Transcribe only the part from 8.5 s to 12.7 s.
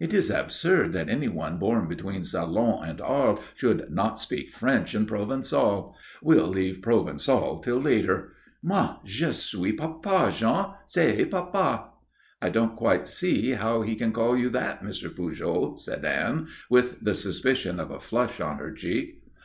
Moi, je suis papa, Jean. Say papa." "I